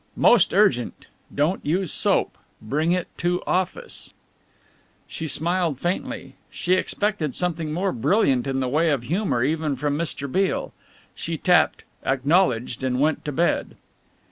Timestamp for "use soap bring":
1.63-2.91